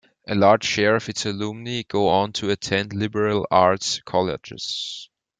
[0.27, 5.11] A large share of its alumni go on to attend liberal arts colleges.